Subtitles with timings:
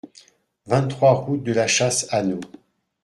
[0.65, 2.39] vingt-trois route de la Chasse Hannot